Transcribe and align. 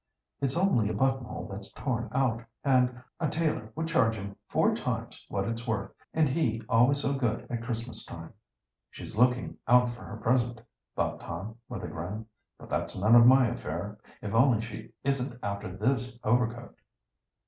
"It's 0.41 0.57
only 0.57 0.89
a 0.89 0.93
buttonhole 0.95 1.47
that's 1.47 1.71
torn 1.73 2.09
out, 2.11 2.41
and 2.63 3.03
a 3.19 3.29
tailor 3.29 3.71
would 3.75 3.87
charge 3.87 4.15
him 4.15 4.35
four 4.47 4.73
times 4.73 5.23
what 5.29 5.47
it's 5.47 5.67
worth 5.67 5.91
and 6.11 6.27
he 6.27 6.63
always 6.67 6.99
so 7.01 7.13
good 7.13 7.45
at 7.51 7.61
Christmas 7.61 8.03
time!" 8.03 8.33
"She's 8.89 9.15
looking 9.15 9.59
out 9.67 9.91
for 9.91 10.01
her 10.03 10.17
present," 10.17 10.59
thought 10.95 11.19
Tom, 11.19 11.57
with 11.69 11.83
a 11.83 11.87
grin. 11.87 12.25
"But 12.57 12.69
that's 12.69 12.99
none 12.99 13.13
of 13.15 13.27
my 13.27 13.45
affair. 13.49 13.99
If 14.23 14.33
only 14.33 14.61
she 14.61 14.91
isn't 15.03 15.37
after 15.43 15.77
this 15.77 16.19
overcoat!" 16.23 16.79